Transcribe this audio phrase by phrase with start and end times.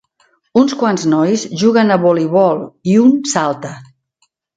[0.59, 2.63] Uns quants nois juguen a voleibol
[2.95, 3.75] i un salta.